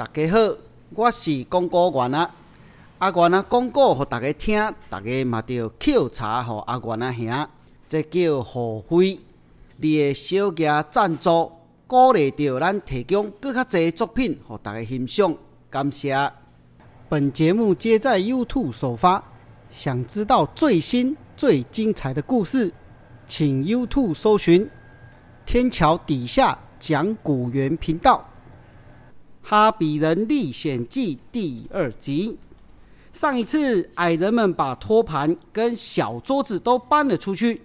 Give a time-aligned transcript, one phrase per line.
[0.00, 0.38] 大家好，
[0.94, 2.34] 我是广告员啊。
[3.00, 7.48] 阿元啊，广告互大家听，大家嘛着抾茶互阿元啊兄，
[7.86, 9.20] 这叫互惠。
[9.76, 11.52] 你的小额赞助，
[11.86, 15.36] 鼓励着咱提供更较侪作品互大家欣赏，
[15.68, 16.32] 感谢。
[17.10, 19.22] 本节目皆在 YouTube 首发，
[19.68, 22.72] 想知道最新最精彩的故事，
[23.26, 24.66] 请 YouTube 搜寻
[25.44, 28.24] 天桥底下讲古园频道。
[29.42, 32.38] 《哈比人历险记》第二集。
[33.12, 37.62] 上一次，矮人们把托盘跟小桌子都搬了出去，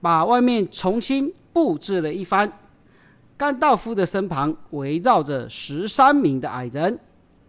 [0.00, 2.52] 把外面重新布置了一番。
[3.36, 6.98] 甘道夫的身旁围绕着十三名的矮人。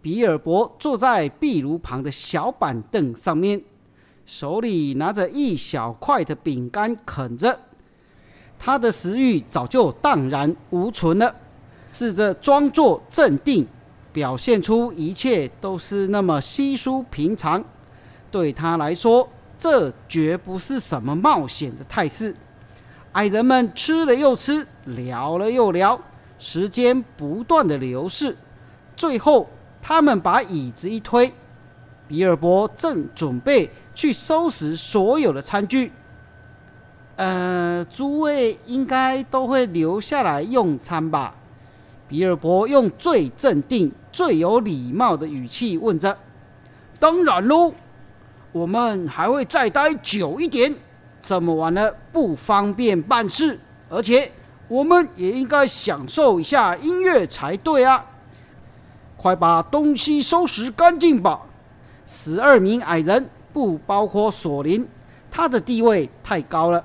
[0.00, 3.60] 比尔博坐在壁炉旁的小板凳上面，
[4.24, 7.58] 手里拿着一小块的饼干啃着。
[8.56, 11.34] 他的食欲早就荡然无存了。
[11.96, 13.66] 试着装作镇定，
[14.12, 17.64] 表现出一切都是那么稀疏平常。
[18.30, 19.26] 对他来说，
[19.58, 22.36] 这绝不是什么冒险的态势。
[23.12, 25.98] 矮人们吃了又吃，聊了又聊，
[26.38, 28.36] 时间不断的流逝。
[28.94, 29.48] 最后，
[29.80, 31.32] 他们把椅子一推，
[32.06, 35.92] 比尔博正准备去收拾所有的餐具。
[37.16, 41.34] 呃，诸位应该都会留下来用餐吧？
[42.08, 46.16] 比尔博用最镇定、最有礼貌的语气问着
[47.00, 47.72] ：“当然喽，
[48.52, 50.74] 我们还会再待久一点。
[51.20, 54.30] 这么晚了，不方便办事，而且
[54.68, 58.06] 我们也应该享受一下音乐才对啊！
[59.16, 61.42] 快把东西收拾干净吧。”
[62.06, 64.86] 十二名矮人，不包括索林，
[65.28, 66.84] 他的地位太高了，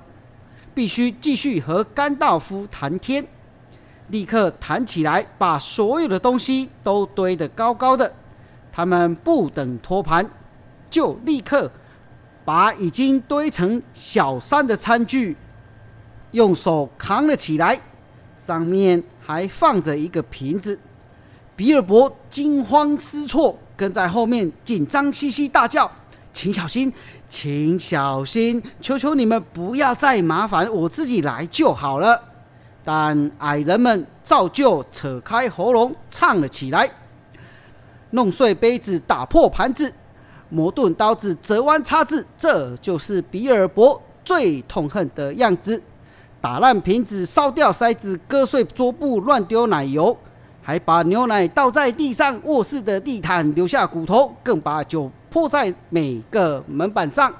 [0.74, 3.24] 必须继续和甘道夫谈天。
[4.12, 8.12] 立刻弹起来，把所有的东西都堆得高高的。
[8.70, 10.30] 他们不等托盘，
[10.90, 11.72] 就立刻
[12.44, 15.34] 把已经堆成小山的餐具
[16.32, 17.80] 用手扛了起来，
[18.36, 20.78] 上面还放着一个瓶子。
[21.56, 25.90] 比尔博惊慌失措，跟在后面紧张兮兮大叫
[26.34, 26.92] ：“请小心，
[27.30, 28.62] 请小心！
[28.78, 32.24] 求求你们不要再麻烦，我自己来就好了。”
[32.84, 36.90] 但矮人们照旧扯开喉咙唱了起来，
[38.10, 39.92] 弄碎杯子，打破盘子，
[40.48, 45.82] 磨钝刀子，折弯叉子，这就是比尔博最痛恨的样子。
[46.40, 50.16] 打烂瓶子，烧掉筛子，割碎桌布，乱丢奶油，
[50.60, 57.32] 还把牛奶倒在地上，卧室的地毯留下骨头，更把酒泼在每个门板上。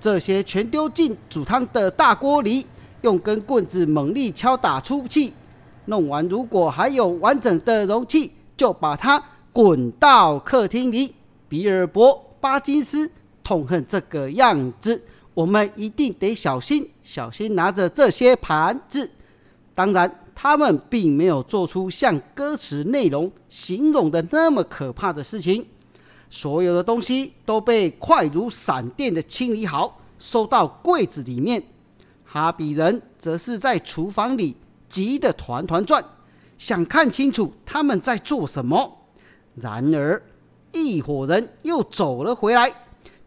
[0.00, 2.66] 这些全丢进煮汤的大锅里。
[3.04, 5.34] 用根棍子猛力敲打出气，
[5.84, 9.22] 弄完如果还有完整的容器，就把它
[9.52, 11.14] 滚到客厅里。
[11.46, 12.08] 比尔博·
[12.40, 13.08] 巴金斯
[13.44, 15.02] 痛恨这个样子，
[15.34, 19.10] 我们一定得小心，小心拿着这些盘子。
[19.74, 25.66] 当然，他们并没有做出像歌词内容形容的那么可怕的事情。
[26.30, 31.62] 所有的东西都被快如闪电的清理好，收到柜子里面。
[32.34, 34.56] 哈比人则是在厨房里
[34.88, 36.04] 急得团团转，
[36.58, 39.06] 想看清楚他们在做什么。
[39.54, 40.20] 然而，
[40.72, 42.72] 一伙人又走了回来，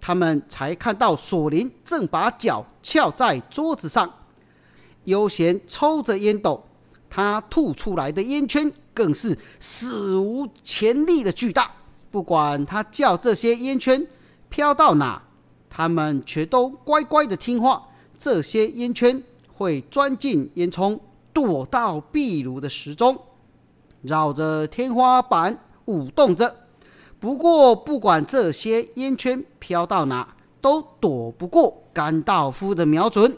[0.01, 4.13] 他们才看到索林正把脚翘在桌子上，
[5.05, 6.61] 悠闲抽着烟斗。
[7.09, 11.71] 他吐出来的烟圈更是史无前例的巨大。
[12.11, 14.05] 不管他叫这些烟圈
[14.49, 15.23] 飘到哪，
[15.69, 17.81] 他们却都乖乖的听话。
[18.17, 19.23] 这些烟圈
[19.53, 20.99] 会钻进烟囱，
[21.33, 23.17] 躲到壁炉的时钟，
[24.01, 26.55] 绕着天花板舞动着。
[27.19, 33.35] 不过，不管这些烟圈飘到哪，都躲不过甘道夫的瞄准。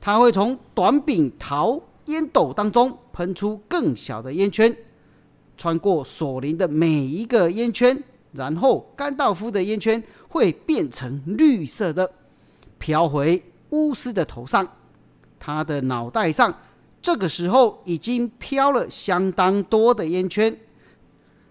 [0.00, 4.74] 他会从短柄陶烟斗当中喷出更小的烟圈，
[5.56, 8.02] 穿过索林的每一个烟圈，
[8.32, 12.10] 然后甘道夫的烟圈会变成绿色的。
[12.78, 14.66] 飘回巫师的头上，
[15.38, 16.54] 他的脑袋上
[17.02, 20.56] 这个时候已经飘了相当多的烟圈，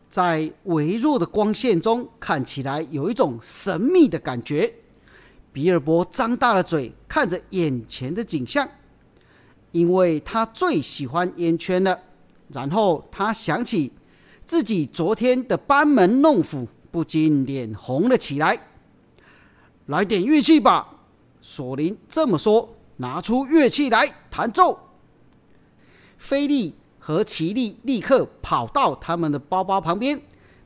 [0.09, 4.73] 在微弱的光线中看起来有一种神秘的感觉。
[5.53, 8.67] 比尔博张大了嘴看着眼前的景象，
[9.71, 11.99] 因为他最喜欢烟圈了。
[12.49, 13.91] 然后他想起
[14.45, 18.57] 自己昨天的班门弄斧，不禁脸红了起来。
[19.87, 20.96] 来点乐器吧。
[21.49, 24.77] 索林这么说，拿出乐器来弹奏。
[26.17, 30.21] 菲利和奇利立刻跑到他们的包包旁边，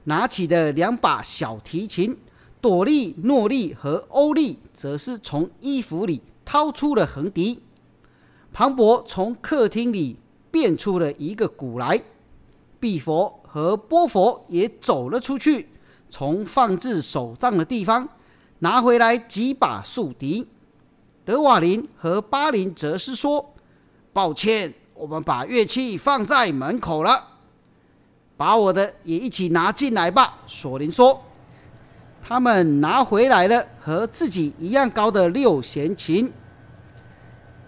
[0.06, 2.18] 拿起了两把小提琴。
[2.60, 7.62] 朵莉、诺莉和欧莉则是从衣服里掏出了横笛。
[8.52, 10.18] 庞博从客厅里
[10.50, 12.02] 变出了一个鼓来。
[12.80, 15.70] 毕佛和波佛也走了出去，
[16.10, 18.10] 从放置手杖的地方
[18.60, 20.48] 拿回来几把竖笛。
[21.24, 23.54] 德瓦林和巴林则是说
[24.12, 27.24] ：“抱歉，我们把乐器放在门口了，
[28.36, 31.24] 把我的也一起拿进来吧。”索林说
[32.28, 36.32] ：“他们拿回来了和自己一样高的六弦琴。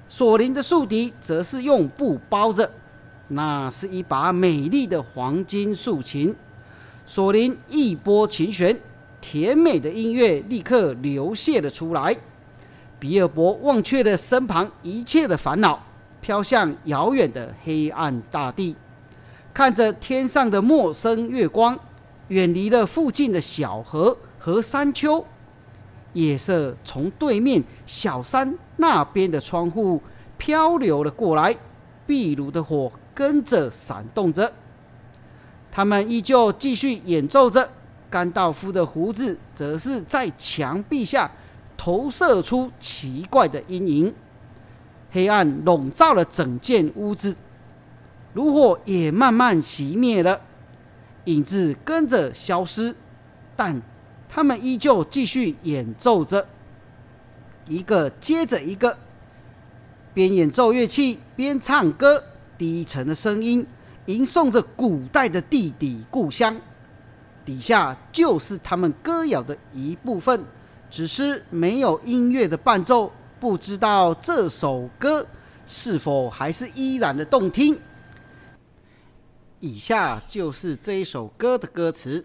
[0.08, 2.70] 索林的竖笛则是用布包着，
[3.28, 6.36] 那是一把美丽的黄金竖琴。
[7.06, 8.80] 索林一拨琴弦，
[9.22, 12.18] 甜美的音乐立刻流泻了出来。”
[13.04, 15.78] 比尔博忘却了身旁一切的烦恼，
[16.22, 18.78] 飘向遥远的黑暗大地，
[19.54, 21.78] 看着天上的陌生月光，
[22.30, 25.26] 远离了附近的小河和山丘。
[26.14, 30.02] 夜色从对面小山那边的窗户
[30.38, 31.54] 漂流了过来，
[32.08, 34.50] 壁炉的火跟着闪动着。
[35.70, 37.70] 他们依旧继续演奏着，
[38.10, 41.30] 甘道夫的胡子则是在墙壁下。
[41.78, 44.14] 投射出奇怪的阴影，
[45.12, 47.36] 黑暗笼罩了整间屋子，
[48.34, 50.42] 炉火也慢慢熄灭了，
[51.26, 52.96] 影子跟着消失，
[53.56, 53.82] 但
[54.30, 56.48] 他们依旧继续演奏着，
[57.68, 58.98] 一个接着一个，
[60.14, 62.24] 边演奏乐器边唱歌，
[62.58, 63.66] 低沉的声音
[64.06, 66.56] 吟诵着古代的地底故乡，
[67.46, 70.44] 底下就是他们歌谣的一部分。
[70.94, 75.26] 只是没有音乐的伴奏，不知道这首歌
[75.66, 77.80] 是否还是依然的动听。
[79.60, 82.24] 以下就是这一首歌的歌词：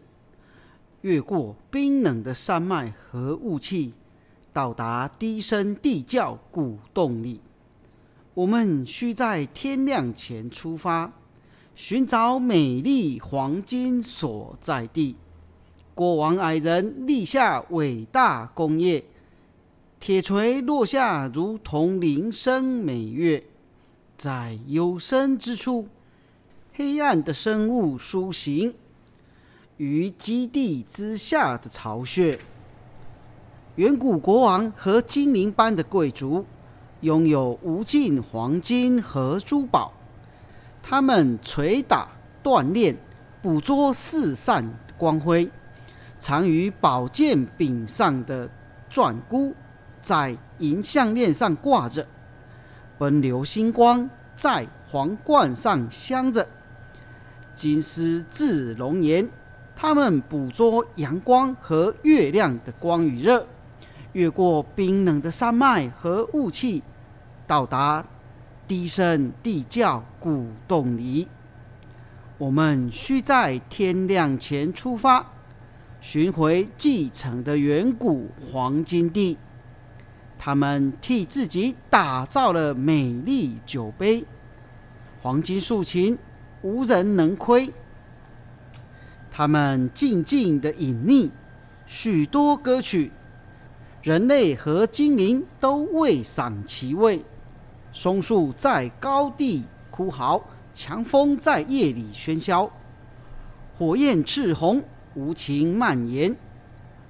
[1.00, 3.94] 越过冰冷的山脉和雾气，
[4.53, 7.41] 到达低声地窖古洞里。
[8.35, 11.11] 我们需在天亮前出发，
[11.75, 15.17] 寻找美丽黄金所在地。
[15.99, 19.05] 国王矮人立下伟大功业，
[19.99, 23.43] 铁锤落下如同铃声美乐，
[24.17, 25.89] 在有生之处，
[26.73, 28.73] 黑暗的生物苏醒
[29.77, 32.39] 于基地之下的巢穴。
[33.75, 36.47] 远古国王和精灵般的贵族
[37.00, 39.93] 拥有无尽黄金和珠宝，
[40.81, 42.09] 他们捶打
[42.45, 42.97] 锻炼，
[43.43, 45.50] 捕捉四散光辉。
[46.19, 48.49] 藏于宝剑柄上的
[48.91, 49.55] 钻箍，
[50.03, 52.03] 在银项链上挂着；
[52.99, 56.47] 奔流星光在皇冠上镶着。
[57.55, 59.29] 金丝自龙岩，
[59.76, 63.47] 它们捕捉阳光和月亮的光与热，
[64.12, 66.82] 越过冰冷的山脉和雾气，
[67.47, 68.05] 到达
[68.67, 71.29] 低声地窖古洞里。
[72.38, 75.26] 我们需在天亮前出发。
[76.00, 79.37] 寻回继承的远古黄金地，
[80.39, 84.25] 他们替自己打造了美丽酒杯，
[85.21, 86.17] 黄金竖琴
[86.62, 87.73] 无人能窥。
[89.29, 91.31] 他们静静的隐匿
[91.85, 93.11] 许多歌曲，
[94.02, 97.25] 人类和精灵都未赏其味。
[97.93, 102.71] 松树在高地哭嚎，强风在夜里喧嚣，
[103.76, 104.85] 火焰赤红。
[105.15, 106.37] 无情蔓延，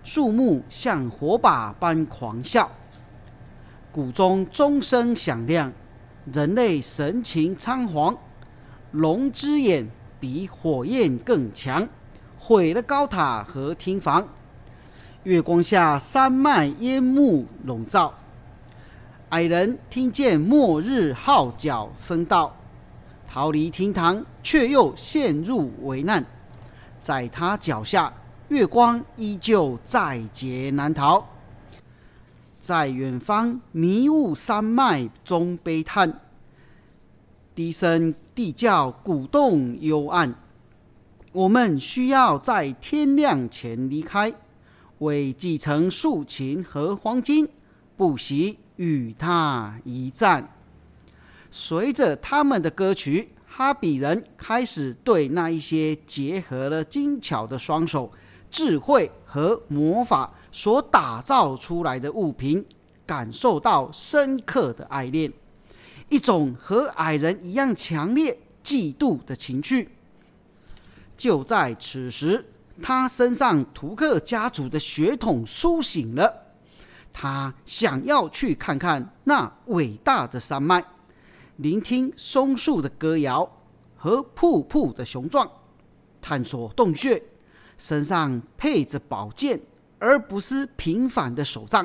[0.04, 2.70] 树木像火把般狂笑，
[3.92, 5.72] 谷中钟声响亮，
[6.32, 8.16] 人类神情仓皇。
[8.92, 9.86] 龙之眼
[10.18, 11.86] 比火焰更强，
[12.38, 14.26] 毁了高塔和厅房。
[15.24, 18.14] 月光下，山脉烟幕笼罩，
[19.28, 22.56] 矮人听见末日号角声道：
[23.26, 26.24] 逃离厅堂，却又陷入危难。
[27.00, 28.12] 在他脚下，
[28.48, 31.26] 月光依旧在劫难逃。
[32.60, 36.20] 在远方迷雾山脉中悲叹，
[37.54, 40.34] 低声地叫鼓动幽暗。
[41.32, 44.32] 我们需要在天亮前离开，
[44.98, 47.48] 为继承竖琴和黄金，
[47.96, 50.52] 不惜与他一战。
[51.50, 53.30] 随着他们的歌曲。
[53.58, 58.08] 哈比人开始对那一些结合了精巧的双手、
[58.48, 62.64] 智慧和魔法所打造出来的物品
[63.04, 65.32] 感受到深刻的爱恋，
[66.08, 69.88] 一种和矮人一样强烈、嫉妒的情绪。
[71.16, 72.44] 就在此时，
[72.80, 76.32] 他身上图克家族的血统苏醒了。
[77.12, 80.84] 他想要去看看那伟大的山脉，
[81.58, 83.50] 聆听松树的歌谣
[83.96, 85.50] 和瀑布的雄壮，
[86.22, 87.20] 探索洞穴，
[87.76, 89.60] 身上配着宝剑，
[89.98, 91.84] 而不是平凡的手杖。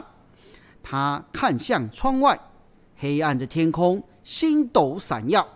[0.83, 2.39] 他看向窗外，
[2.97, 5.47] 黑暗的天空星斗闪耀，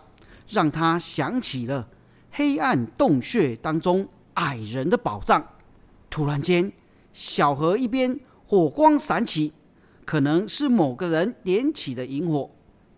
[0.48, 1.88] 让他想起了
[2.32, 5.46] 黑暗洞穴当中矮人的宝藏。
[6.10, 6.72] 突然间，
[7.12, 9.52] 小河一边火光闪起。
[10.04, 12.50] 可能是某个人点起的萤火，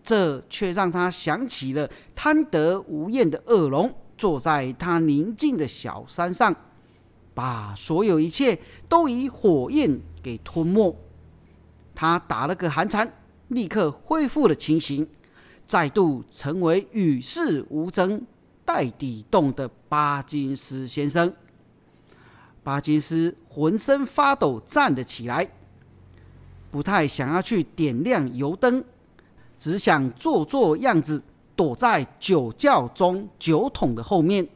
[0.03, 6.55] 这却让他想起了贪得无厌的恶龙，坐在他宁静的小山上，
[7.33, 10.95] 把所有一切都以火焰给吞没。
[11.93, 13.13] 他打了个寒颤，
[13.49, 15.07] 立刻恢复了清醒，
[15.65, 18.25] 再度成为与世无争、
[18.65, 21.33] 待底洞的巴金斯先生。
[22.63, 25.51] 巴金斯浑身发抖，站了起来。
[26.71, 28.83] 不太想要去点亮油灯，
[29.61, 31.21] 只想做做样子，
[31.55, 34.47] 躲在酒窖中酒桶的后面，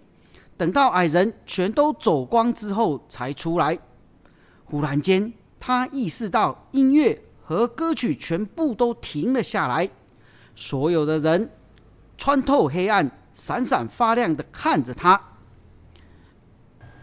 [0.57, 3.77] 等到矮人全都走光之后才出来。
[4.63, 9.87] 忽然间，他意识到音乐和歌曲全部都停了下来，
[10.55, 11.51] 所有的人
[12.17, 15.21] 穿透黑暗，闪闪发亮的看着他。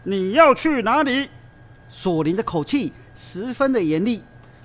[0.03, 1.29] 你要去哪里？
[1.87, 4.21] 索林的口气十分的严厉。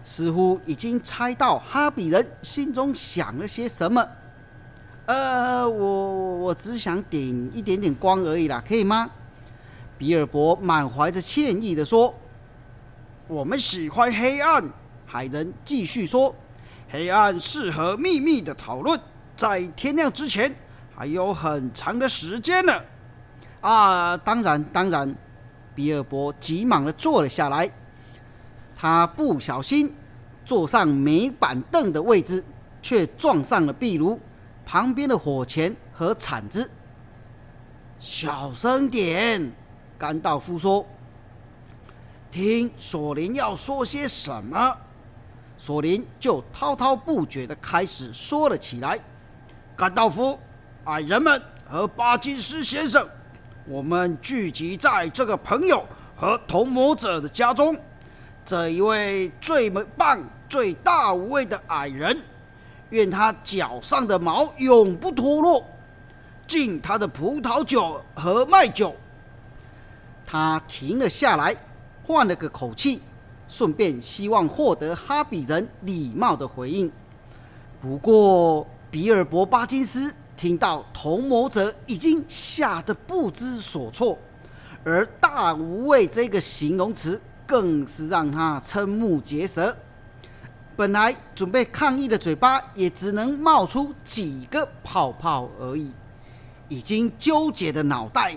[0.09, 4.03] 似乎已经猜到哈比人心中想了些什么。
[5.05, 7.23] 呃，我我只想点
[7.53, 9.11] 一点点光而已啦，可以吗？
[9.99, 12.15] 比尔博满怀着歉意的说
[13.29, 14.65] ：“我们喜欢黑暗。”
[15.05, 16.35] 海人继续说
[16.89, 18.99] ：“黑暗适合秘密的讨论，
[19.37, 20.57] 在天亮之前
[20.97, 22.73] 还有很长的时间呢。”
[23.61, 25.15] 啊，当然当然。
[25.75, 27.71] 比尔博急忙的坐了下来。
[28.75, 29.93] 他不小心
[30.49, 32.43] 坐上没板凳的位置，
[32.81, 34.19] 却撞上了壁炉
[34.65, 36.71] 旁边的火钳和铲子。
[38.01, 39.53] 小声点，
[39.99, 40.87] 甘道夫说
[42.33, 44.75] ：“听索林要说些什么。”
[45.59, 48.99] 索林就滔滔不绝地开始说了起来
[49.77, 50.39] ：“甘道夫，
[50.85, 53.07] 矮人们和巴金斯先生，
[53.67, 55.85] 我们聚集在这个朋友
[56.17, 57.79] 和同谋者的家中。”
[58.47, 62.17] 这一位最棒、最大无畏的矮人，
[62.91, 65.65] 愿他脚上的毛永不脱落。
[66.47, 68.95] 敬他的葡萄酒和麦酒。
[70.25, 71.55] 他停了下来，
[72.03, 73.03] 换了个口气，
[73.49, 76.91] 顺便希望获得哈比人礼貌的回应。
[77.81, 84.19] 不过，比尔博巴金斯听到同谋者已经吓得不知所措，
[84.85, 87.21] 而“大无畏”这个形容词。
[87.47, 89.75] 更是让他瞠目结舌。
[90.79, 95.91] 本来准备抗议的嘴巴，也只能冒出几个泡泡而已。
[96.69, 98.33] 已经纠结的脑袋，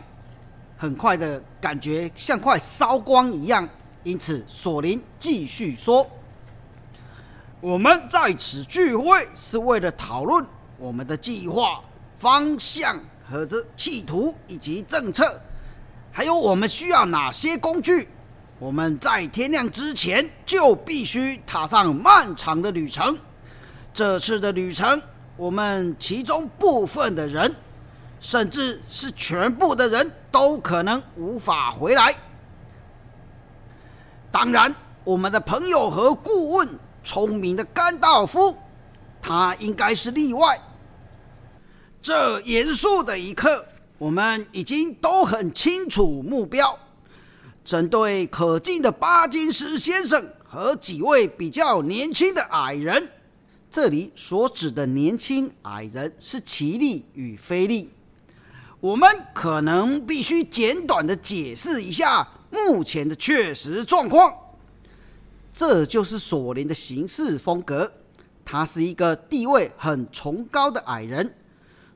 [0.75, 3.69] 很快的感觉像快烧光一样。
[4.01, 6.09] 因此，索林继续说
[7.61, 10.43] ：“我们在此聚会是为了讨论
[10.79, 11.79] 我们的计划
[12.17, 15.39] 方向和这企图以及政策，
[16.11, 18.09] 还有我们需要哪些工具。”
[18.61, 23.17] 我们在天亮之前就必须踏上漫长的旅程。
[23.91, 25.01] 这次的旅程，
[25.35, 27.55] 我们其中部分的人，
[28.19, 32.15] 甚至是全部的人都可能无法回来。
[34.31, 36.69] 当然，我们的朋友和顾问
[37.03, 38.55] 聪明的甘道夫，
[39.23, 40.61] 他应该是例外。
[41.99, 43.65] 这严肃的一刻，
[43.97, 46.77] 我们已经都很清楚目标。
[47.63, 53.07] 针对可敬的巴金斯先生和几位比较年轻的矮人，
[53.69, 57.91] 这里所指的年轻矮人是奇力与菲利。
[58.79, 64.33] 我们可能必须简短的解释一下目前的确实状况。
[65.53, 67.91] 这就是索林的行事风格。
[68.43, 71.35] 他是一个地位很崇高的矮人。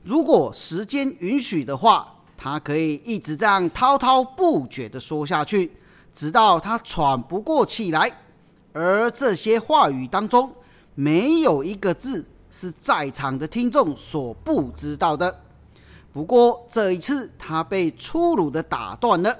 [0.04, 2.15] 如果时间允许的话。
[2.38, 5.72] 他可以一直这样滔滔不绝地说下去，
[6.14, 8.12] 直到他喘不过气来。
[8.74, 10.54] 而这些话语当中，
[10.94, 15.42] 没有一个字是在场的听众所不知道的。
[16.12, 19.38] 不过这一次，他被粗鲁地打断了。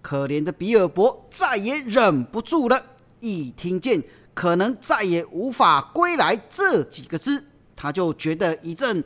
[0.00, 2.82] 可怜的比尔博再也忍不住了，
[3.20, 4.02] 一听见
[4.34, 7.44] “可能再也无法归来”这几个字，
[7.76, 9.04] 他就觉得一阵。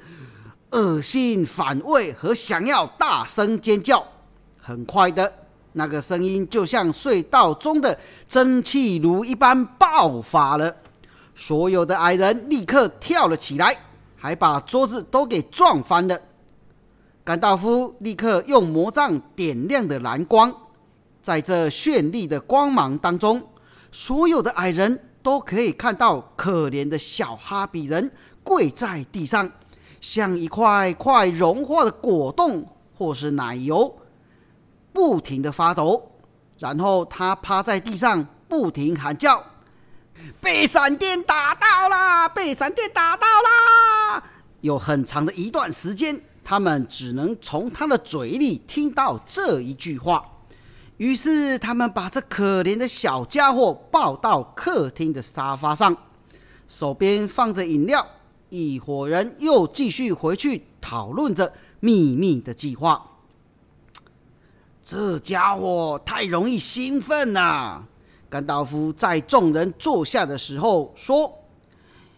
[0.77, 4.07] 恶心、反胃和想要大声尖叫。
[4.61, 5.33] 很快的，
[5.73, 10.77] 那个声音就像隧道中的蒸汽炉一般爆发了。
[11.35, 13.75] 所有的矮人立刻跳了起来，
[14.17, 16.21] 还把桌子都给撞翻了。
[17.25, 20.55] 甘道夫立刻用魔杖点亮的蓝光，
[21.23, 23.43] 在这绚丽的光芒当中，
[23.91, 29.51] 所有的矮人都可以看到可怜的小哈比人跪在地上，
[30.09, 33.93] 像一块块融化的果冻或是奶油，
[34.93, 36.13] 不停的发抖。
[36.61, 39.43] 然后他趴在地上，不停喊叫。
[40.41, 42.29] 被闪电打到啦！
[42.29, 44.23] 被闪电打到啦！
[44.61, 50.25] 有很长的一段时间，他们只能从他的嘴里听到这一句话。
[50.99, 55.97] 于是，他们把这可怜的小家伙抱到客厅的沙发上，
[56.69, 58.07] 手边放着饮料。
[58.49, 63.11] 一伙人又继续回去讨论着秘密的计划。
[64.85, 67.87] 这家伙太容易兴奋了。
[68.29, 71.33] 甘道夫在众人坐下的时候说：“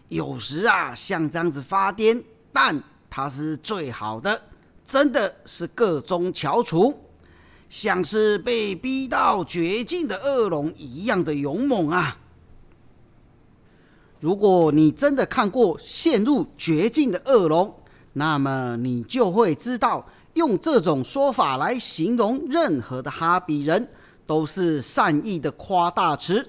[0.09, 4.41] 有时啊，像这样子发癫，但他是最好的，
[4.85, 6.99] 真的是各中翘楚，
[7.69, 12.17] 像是被逼到绝境的恶龙一样的勇猛啊！
[14.19, 17.73] 如果你真的看过陷入绝境的恶龙，
[18.13, 23.87] 那么你就会知道，用这种说法来形容任何的哈比人。”
[24.29, 26.47] 都是善意的夸大词，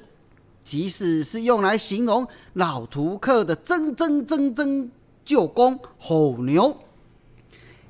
[0.63, 4.91] 即使是用来形容老图克的铮铮铮铮
[5.25, 6.77] 旧公吼牛，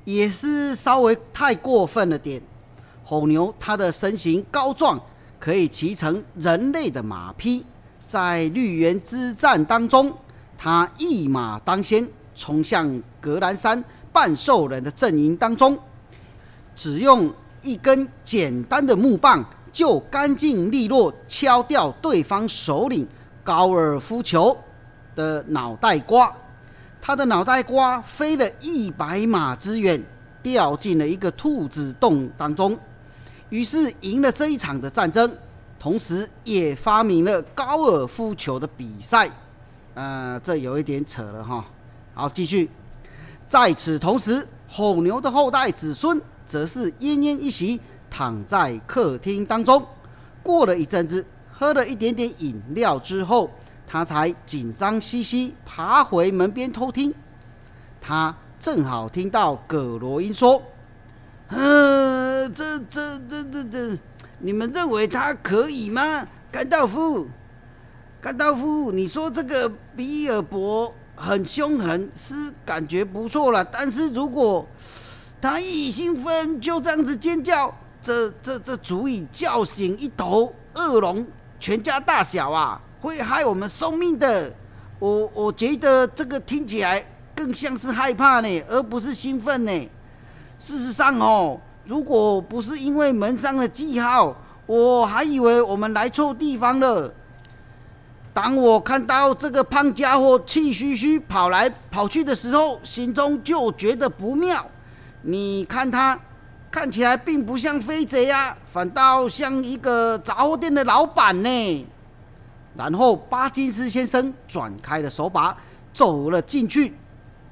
[0.05, 2.41] 也是稍微太过分了点。
[3.03, 4.97] 吼牛它的身形高壮，
[5.37, 7.65] 可以骑乘人类的马匹，
[8.11, 10.13] 在绿原之战当中，
[10.57, 15.79] 他一马当先，冲向格兰山半兽人的阵营当中，
[16.75, 19.41] 只用一根简单的木棒。
[19.71, 23.07] 就干净利落敲掉对方首领
[23.41, 24.57] 高尔夫球
[25.15, 26.29] 的脑袋瓜，
[27.01, 30.03] 他的脑袋瓜飞了一百码之远，
[30.43, 32.77] 掉进了一个兔子洞当中。
[33.47, 35.31] 于是赢了这一场的战争，
[35.81, 39.27] 同时也发明了高尔夫球的比赛。
[39.95, 41.65] 呃，这有一点扯了哈。
[42.13, 42.69] 好，继续。
[43.47, 47.81] 在此同时，吼牛的后代子孙则是奄奄一息。
[48.11, 49.83] 躺在客厅当中，
[50.43, 53.49] 过了一阵子，喝了一点点饮料之后，
[53.87, 57.11] 他才紧张兮兮爬回门边偷听。
[57.99, 60.61] 他正好听到葛罗因说
[61.49, 63.97] ：“呃，这这这这这，
[64.41, 66.27] 你们认为他可以吗？
[66.51, 67.27] 甘道夫，
[68.19, 73.63] 甘道夫，你说这个比尔博很凶狠，是感觉不错了。
[73.63, 74.67] 但是如果
[75.39, 77.73] 他一兴奋就这样子尖叫。”
[78.03, 81.23] 这这这足以叫醒一头恶龙，
[81.59, 84.51] 全家大小啊，会害我们送命的。
[84.97, 89.71] 我我觉得这个听起来更像是害怕呢，而不是兴奋呢。
[90.57, 97.13] 事实上哦，如果不是因为门上的记号，我还以为我们来错地方了。
[98.33, 104.65] 当我看到这个胖家伙气吁吁跑来跑去的时候，心中就觉得不妙。
[105.21, 106.19] 你看他。
[106.71, 111.87] 看起来并不像飞贼啊，反倒像一个杂货店的老板呢。
[112.77, 115.53] 然后巴金斯先生转开了手把，
[115.93, 116.93] 走了进去。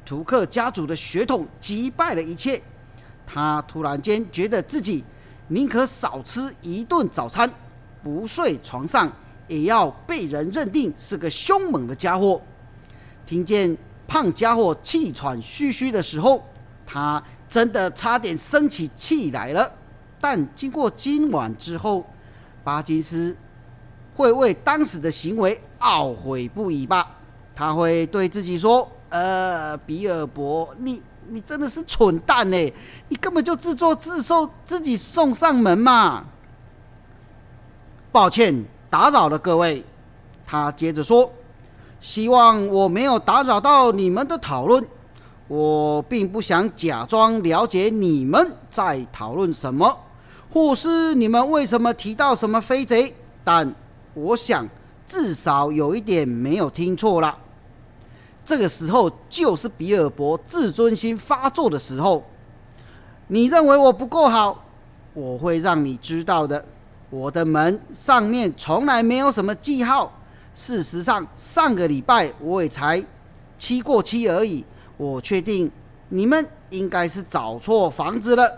[0.06, 2.62] 图克家族的血统击败了一切。
[3.32, 5.04] 他突然间觉得自己
[5.50, 7.48] 宁可少吃一顿早餐，
[8.02, 9.12] 不睡床上，
[9.48, 12.42] 也要被人认定是个凶猛的家伙。
[13.28, 16.44] 听见胖家伙气喘吁吁的时候，
[16.88, 17.24] 他。
[17.50, 19.74] 真的差点生起气来了，
[20.22, 22.06] 但经过今晚之后，
[22.64, 23.36] 巴金斯
[24.14, 27.10] 会为当时的行为懊悔不已吧？
[27.56, 32.74] 他会对自己说：“呃，比尔博，你你真的是蠢蛋呢！
[33.08, 36.26] 你根本就自作自受，自己送上门嘛！”
[38.12, 39.84] 抱歉，打扰了各位。
[40.46, 41.32] 他接着说
[42.02, 44.86] ：“希望我没有打扰到你们的讨论。”
[45.48, 49.98] 我并不想假装了解你们在讨论什么，
[50.52, 53.74] 或是你们为什么提到什么飞贼，但
[54.14, 54.68] 我想
[55.08, 57.36] 至少有一点没有听错了。
[58.50, 62.26] 这个时候就是比尔博自尊心发作的时候。
[63.28, 64.66] 你认为我不够好，
[65.14, 66.66] 我会让你知道的。
[67.12, 70.12] 我的门上面从来没有什么记号。
[70.56, 73.06] 事实上，上个礼拜我也才
[73.56, 74.66] 七过七而已。
[74.98, 75.72] 我确定
[76.08, 78.52] 你们应该是找错房子了。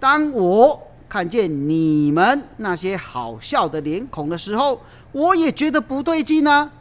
[0.00, 4.80] 当我看见你们那些好笑的脸孔的时候，
[5.12, 6.72] 我也觉得不对劲啊。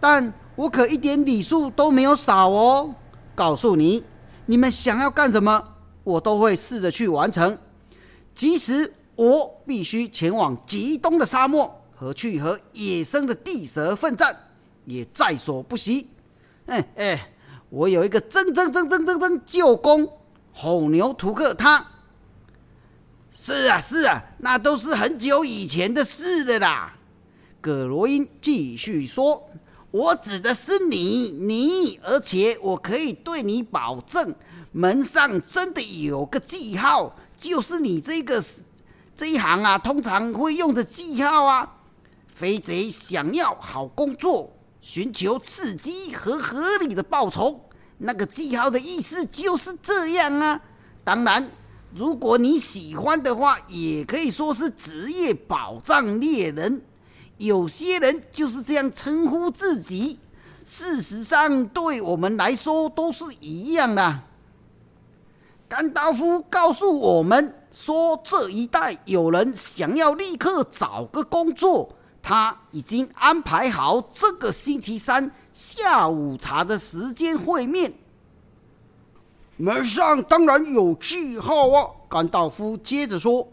[0.00, 2.94] 但我可一点礼数都没有少哦。
[3.34, 4.04] 告诉你，
[4.46, 5.62] 你们想要干什么，
[6.04, 7.58] 我都会试着去完成，
[8.34, 14.36] 即使我必须前往极东的沙漠和去和野生的地蛇奋战，
[14.84, 16.10] 也在所不惜。
[16.66, 17.28] 哎哎。
[17.72, 20.06] 我有一个真真真真真真舅公，
[20.52, 21.86] 红牛图克他。
[23.34, 26.94] 是啊是啊，那都是很久以前的事了啦。
[27.62, 29.48] 葛罗因继续说
[29.92, 34.34] ：“我指的是你，你，而且我可以对你保证，
[34.72, 38.42] 门上真的有个记号，就是你这个
[39.16, 41.72] 这一行啊，通常会用的记号啊。
[42.34, 44.50] 飞贼想要好工作。”
[44.82, 47.60] 寻求刺激和合理的报酬，
[47.98, 50.60] 那个记号的意思就是这样啊。
[51.04, 51.48] 当然，
[51.94, 56.82] 如果你喜欢的话，也可以说是职业保障猎人。
[57.42, 60.20] 有些人就是这样称呼自己。
[60.64, 64.20] 事实上，对我们来说都是一样的。
[65.68, 71.92] 甘道夫告诉我们说，这一带有人想要立刻找个工作。
[72.22, 77.92] 他已经安排好这个星期三下午茶的时间会面。
[79.56, 83.48] 门上当然有记号啊，甘道夫接着说：“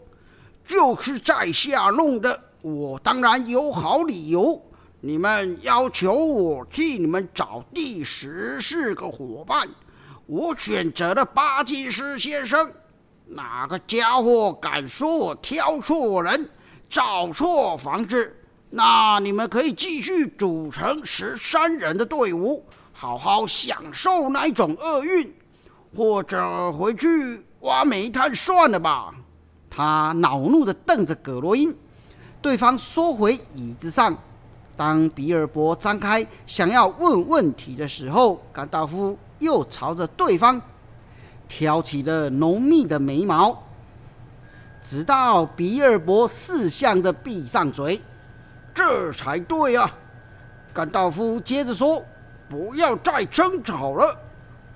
[0.64, 4.60] 就是在下弄的，我当然有好理由。
[5.00, 9.68] 你们要求我替你们找第十四个伙伴，
[10.26, 12.70] 我选择了巴基斯先生。
[13.26, 16.50] 哪个家伙敢说我挑错人，
[16.88, 18.36] 找错房子？”
[18.72, 25.34] 那你们可以继续组成十三人的队伍，好好享受那一种厄运，
[25.96, 29.12] 或者回去挖煤炭算了吧。
[29.68, 31.74] 他恼怒地瞪着葛罗因，
[32.42, 34.16] 对方缩回椅子上。
[34.76, 40.60] 当比尔博张开想要问问题的时候，甘道夫又朝着对方
[41.46, 43.62] 挑起了浓密的眉毛，
[44.80, 48.00] 直到比尔博识相地闭上嘴。
[48.74, 49.90] 这才对啊！
[50.72, 52.02] 甘道夫接着说
[52.48, 54.16] ：“不要再争吵了，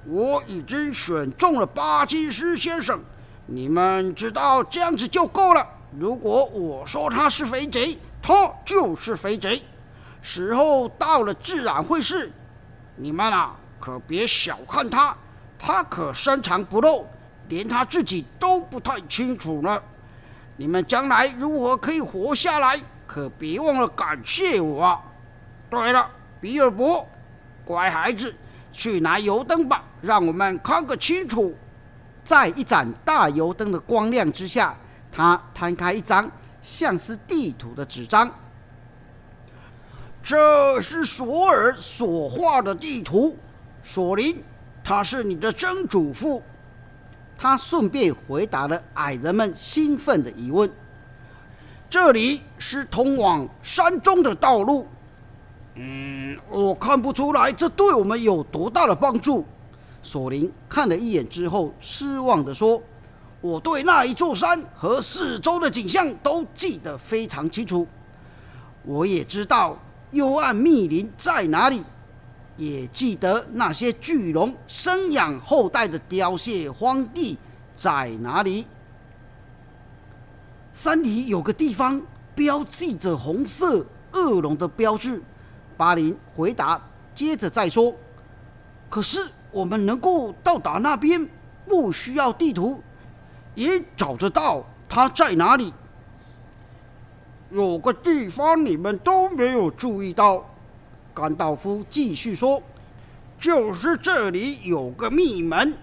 [0.07, 3.00] 我已经选中了巴基斯先生，
[3.46, 5.66] 你们知道这样子就够了。
[5.96, 8.33] 如果我说他是肥贼，他
[8.64, 9.62] 就是肥贼。
[10.20, 12.33] 时候到了，自然会是。
[12.96, 15.16] 你们啊，可别小看他，
[15.59, 17.07] 他可深藏不露，
[17.48, 19.80] 连他自己都不太清楚呢。
[20.57, 24.83] 你们将来如何可以活下来？”可别忘了感谢我。
[24.83, 25.00] 啊
[25.70, 26.09] 对了，
[26.40, 27.07] 比尔博，
[27.64, 28.35] 乖孩子，
[28.72, 31.54] 去拿油灯吧，让我们看个清楚。
[32.22, 34.74] 在一盏大油灯的光亮之下，
[35.16, 36.29] 他摊开一张
[36.61, 38.29] 像是地图的纸张。
[40.24, 43.37] 这是索尔所画的地图。
[43.85, 44.42] 索林，
[44.83, 46.42] 他是你的曾祖父。
[47.37, 50.68] 他顺便回答了矮人们兴奋的疑问。
[51.88, 54.88] 这里是通往山中的道路。
[55.74, 59.44] 嗯，我看不出来这对我们有多大的帮助。
[60.03, 62.83] 索林看了一眼之后，失望地说
[63.44, 67.87] ：“我对那一座山和四周的景象都记得非常清楚。
[68.83, 69.78] 我也知道
[70.12, 71.85] 幽暗密林在哪里，
[72.57, 77.38] 也记得那些巨龙生养后代的凋谢荒地
[77.74, 78.64] 在哪里。”
[80.72, 82.00] 山里有个地方
[82.35, 85.22] 标记着红色恶龙的标志，
[85.76, 86.80] 巴林回答，
[87.14, 87.94] 接着再说。
[88.88, 91.28] 可是我们能够到达那边，
[91.68, 92.83] 不需要地图，
[93.54, 95.72] 也找得到他在哪里。
[97.50, 100.44] 有个地方你们都没有注意到，
[101.14, 102.62] 甘道夫继续说，
[103.38, 105.76] 就是这里有个密门，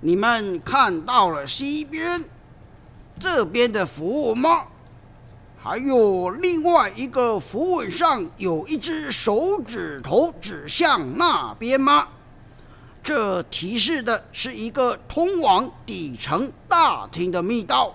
[0.00, 2.24] 你们看到了西边。
[3.18, 4.64] 这边的符文吗？
[5.62, 12.08] 还有另外一个符文上有一只手指头指向那边吗？
[13.02, 17.94] 这提示的是一个通往底层大厅的密道。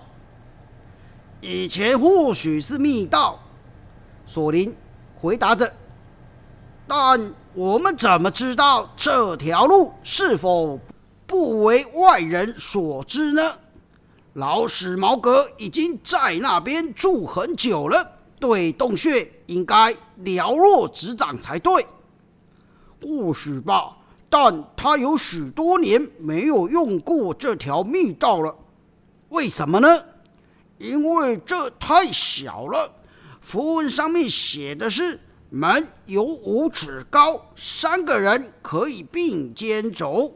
[1.40, 3.38] 以前或许是密道，
[4.26, 4.74] 索林
[5.16, 5.72] 回答着。
[6.86, 10.80] 但我们怎么知道这条路是否
[11.26, 13.52] 不为外人所知呢？
[14.34, 21.86] 老史毛格已经在那边住很久了，对洞穴应该了若指掌才对。
[23.02, 23.97] 或许吧，
[24.30, 28.54] 但他有许多年没有用过这条密道了。
[29.30, 29.88] 为什么呢？
[30.76, 32.92] 因为这太小了。
[33.40, 40.30] 符文上面写的是门有五尺高，三个人可以并肩走。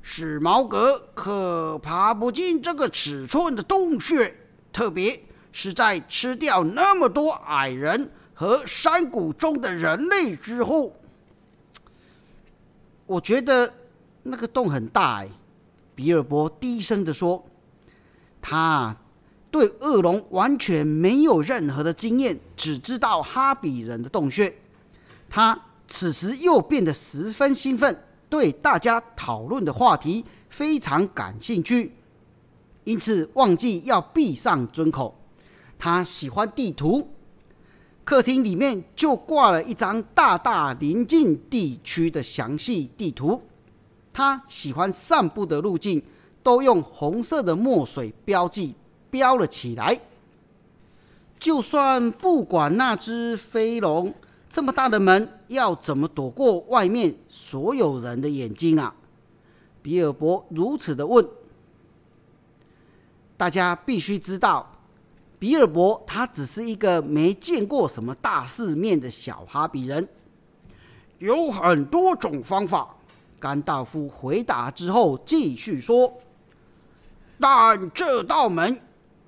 [0.00, 4.34] 史矛革可爬不进这个尺寸的洞穴，
[4.72, 10.96] 特别是在吃掉那么多矮人和山谷中的人类之后。
[13.10, 13.74] 我觉得
[14.22, 15.28] 那个洞很大哎，
[15.96, 17.44] 比尔博低声的说
[18.40, 18.96] ：“他
[19.50, 24.54] 对恶龙完全没有任何的经验，只知道哈比人的洞穴。
[25.28, 31.96] 他此时又变得十分兴奋，对大家讨论的话题非常感兴趣，
[32.84, 35.20] 因此忘记要闭上尊口。
[35.76, 37.10] 他喜欢地图。”
[38.10, 43.40] 客厅里面就挂了一张大大临近地区的详细地图，
[44.12, 46.02] 他喜欢散步的路径
[46.42, 48.74] 都用红色的墨水标记
[49.12, 49.96] 标了起来。
[51.38, 54.12] 就算不管那只飞龙
[54.48, 58.92] 这么大的门要怎么躲过外面所有人的眼睛啊？
[59.82, 61.24] 比尔博如此的问。
[63.36, 64.79] 大家必须知道。
[65.40, 70.06] 比尔博，他只是一个没见过什么大世面的小哈比人。
[71.16, 72.94] 有很多种方法，
[73.38, 76.12] 甘道夫回答之后继续说
[77.40, 78.78] ：“但这道门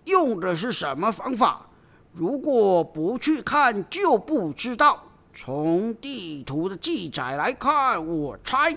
[0.05, 1.67] 用的是什么方法？
[2.13, 5.03] 如果不去看就不知道。
[5.33, 8.77] 从地图的记载来看，我猜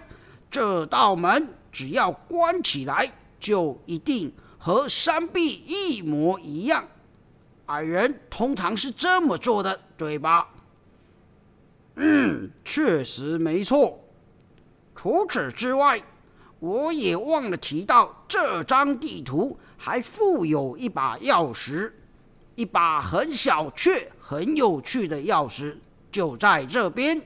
[0.49, 6.81] 这道门只要关起来，就一定和山壁一模一样。”
[7.67, 10.49] 矮人通常是这么做的，对吧？
[11.95, 13.99] 嗯，确实没错。
[14.95, 16.01] 除此之外，
[16.59, 21.91] 我也忘了提到，这张地图还附有一把钥匙，
[22.55, 25.75] 一把很小却很有趣的钥匙，
[26.11, 27.21] 就在这边。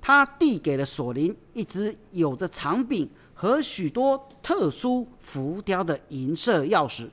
[0.00, 7.08] 他递给了索林一只有着长柄和许多特殊浮雕的银色钥匙。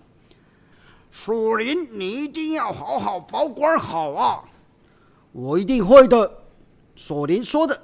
[1.11, 4.43] 索林，你一定要好好保管好啊！
[5.31, 6.31] 我一定会的。
[6.95, 7.79] 索林说着，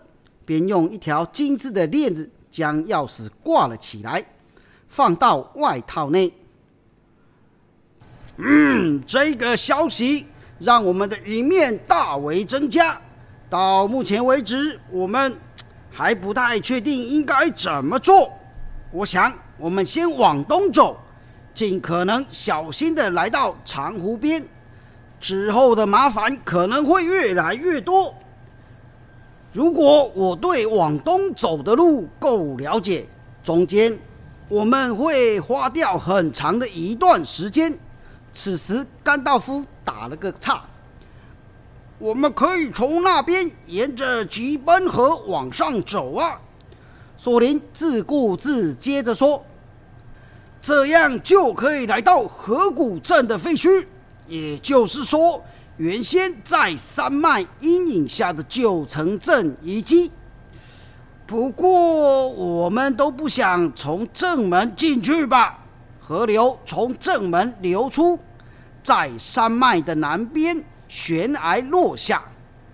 [0.45, 4.23] 便用一条精致的链子将钥匙挂了起来，
[4.87, 6.33] 放到外套内。
[8.37, 10.27] 嗯，这个消息
[10.59, 12.99] 让我们的赢面大为增加。
[13.49, 15.35] 到目前为止，我们
[15.91, 18.31] 还不太确定应该怎么做。
[18.91, 20.97] 我想，我们先往东走。
[21.53, 24.43] 尽可能小心的来到长湖边，
[25.21, 28.13] 之后的麻烦可能会越来越多。
[29.51, 33.05] 如果我对往东走的路够了解，
[33.43, 33.95] 中间
[34.49, 37.77] 我们会花掉很长的一段时间。
[38.33, 40.63] 此时，甘道夫打了个岔
[41.99, 46.41] ：“我们可以从那边沿着吉奔河往上走啊。”
[47.15, 49.45] 索林自顾自接着说。
[50.63, 53.85] 这样就可以来到河谷镇的废墟，
[54.27, 55.43] 也就是说，
[55.75, 60.09] 原先在山脉阴影下的旧城镇遗迹。
[61.27, 65.59] 不过，我们都不想从正门进去吧？
[65.99, 68.17] 河流从正门流出，
[68.81, 72.23] 在山脉的南边悬崖落下。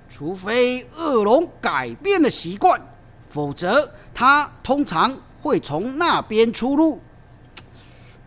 [0.07, 2.79] 除非恶龙改变了习惯，
[3.27, 6.99] 否则它通常会从那边出入。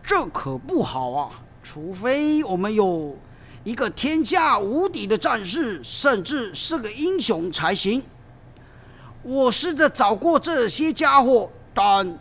[0.05, 1.29] 这可不好啊！
[1.63, 3.17] 除非我们有
[3.63, 8.03] 一个天下无敌的战士，甚至是个英雄才行。
[9.21, 12.19] 我试着找过这些家伙，但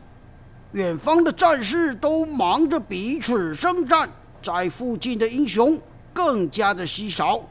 [0.70, 4.08] 远方的战士都忙着彼此征战，
[4.40, 5.76] 在附近的英雄
[6.12, 7.42] 更加的稀少，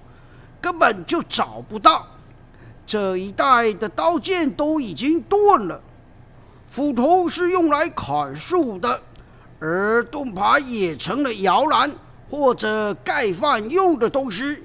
[0.61, 2.07] 根本就找不到。
[2.85, 5.81] 这一带的刀剑都已经钝了，
[6.71, 9.01] 斧头是用来砍树的。
[9.61, 11.91] 而盾牌也成了摇篮
[12.27, 14.63] 或者盖饭用的东西，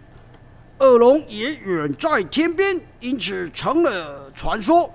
[0.78, 4.90] 恶龙也远在天边，因此成了传说。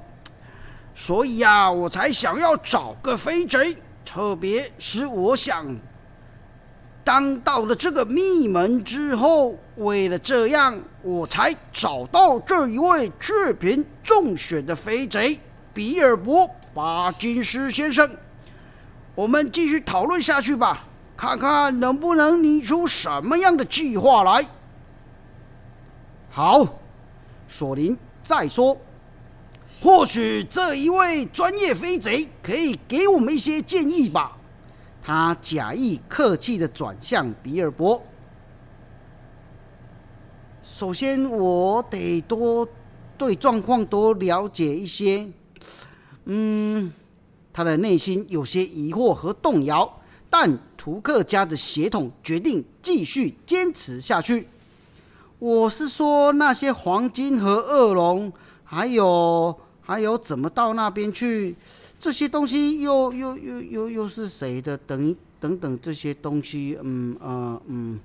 [0.95, 5.63] 所以呀，我才想要找个飞贼，特别是我想
[7.03, 15.39] 当到了这个秘门之后，为了这样，我才找到这一位确凭中选的飞贼
[15.75, 18.09] 比尔博巴金斯先生。
[19.13, 20.85] 我们继续讨论下去吧，
[21.17, 24.47] 看看能不能拟出什么样的计划来。
[26.29, 26.65] 好，
[27.49, 28.77] 索林再说，
[29.81, 34.37] 或许这一位专业飞贼可以给我们一些建议吧。
[35.03, 38.01] 他假意客气的转向比尔博。
[40.63, 42.67] 首先，我得多
[43.17, 45.27] 对状况多了解一些。
[46.25, 46.93] 嗯，
[47.53, 54.47] 他的内心有些疑惑和动摇，但图克家的血统决定继续坚持下去。
[55.39, 58.31] 我是说，那些黄金和恶龙，
[58.63, 61.55] 还有还有怎么到那边去？
[61.99, 64.77] 这些东西又又又又又是谁的？
[64.77, 67.99] 等等等这些东西，嗯呃嗯。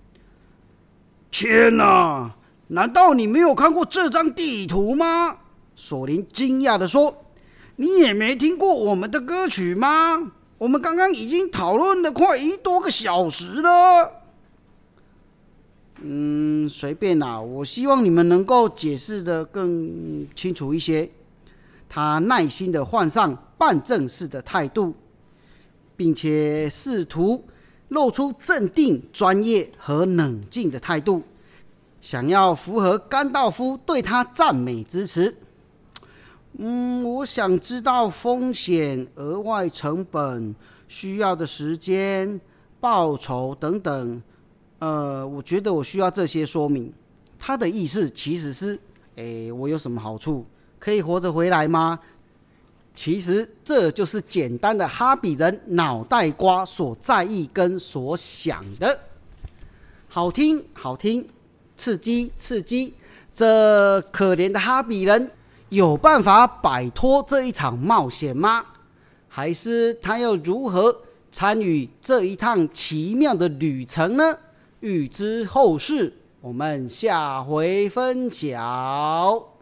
[1.30, 2.34] 天哪！
[2.68, 5.36] 难道你没有看过这张地图吗？
[5.76, 7.14] 索林惊讶的说
[7.76, 10.32] ：“你也没听过我们的歌曲吗？
[10.58, 14.22] 我们刚刚已经讨论了快一多个小时了。”
[16.02, 17.40] 嗯，随便啦。
[17.40, 21.10] 我希望你们能够解释的更清楚一些。
[21.88, 23.42] 他耐心的换上。
[23.58, 24.94] 半正式的态度，
[25.96, 27.42] 并且试图
[27.88, 31.22] 露出镇定、专业和冷静的态度，
[32.02, 35.34] 想要符合甘道夫对他赞美之词。
[36.58, 40.54] 嗯，我想知道风险、额外成本、
[40.88, 42.40] 需要的时间、
[42.80, 44.22] 报酬等等。
[44.78, 46.92] 呃，我觉得我需要这些说明。
[47.38, 48.78] 他的意思其实是：
[49.16, 50.46] 诶，我有什么好处？
[50.78, 51.98] 可以活着回来吗？
[52.94, 58.98] 其实这就是简单的哈比人脑袋瓜所在意跟所想的，
[60.08, 61.28] 好听好听，
[61.76, 62.94] 刺激刺激。
[63.34, 65.30] 这可怜的哈比人
[65.70, 68.64] 有办法摆脱这一场冒险吗？
[69.28, 71.02] 还是他要如何
[71.32, 74.38] 参与这一趟奇妙的旅程呢？
[74.80, 79.55] 欲知后事，我们下回分晓。